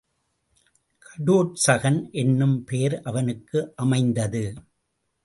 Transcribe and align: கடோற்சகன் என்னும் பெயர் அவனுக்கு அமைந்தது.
கடோற்சகன் 1.05 2.09
என்னும் 2.11 2.63
பெயர் 2.63 3.01
அவனுக்கு 3.01 3.73
அமைந்தது. 3.75 4.43